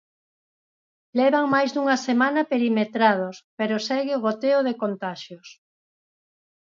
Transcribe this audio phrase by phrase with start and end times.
[1.17, 5.47] Levan máis dunha semana perimetrados, pero segue o goteo de contaxios.